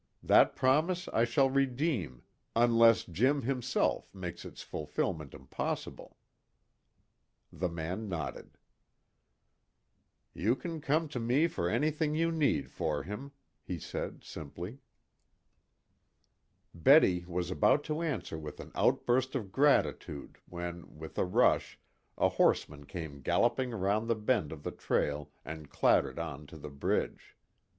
[0.23, 2.23] That promise I shall redeem,
[2.55, 6.17] unless Jim, himself, makes its fulfilment impossible."
[7.53, 8.57] The man nodded.
[10.33, 14.79] "You can come to me for anything you need for him," he said simply.
[16.73, 21.79] Betty was about to answer with an outburst of gratitude when, with a rush,
[22.17, 26.71] a horseman came galloping round the bend of the trail and clattered on to the
[26.71, 27.37] bridge.